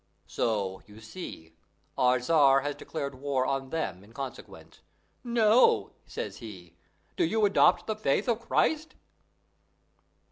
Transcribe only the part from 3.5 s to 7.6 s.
them in consequence. 'No,' says he, 'do you